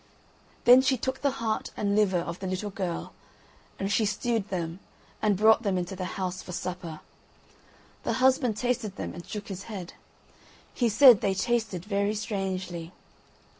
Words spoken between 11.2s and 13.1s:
they tasted very strangely.